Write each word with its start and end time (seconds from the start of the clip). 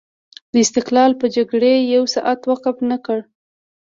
د 0.53 0.53
استقلال 0.65 1.11
په 1.21 1.25
جګړې 1.35 1.73
یو 1.93 2.03
ساعت 2.15 2.39
وقف 2.51 2.77
نه 2.89 2.97
کړ. 3.05 3.19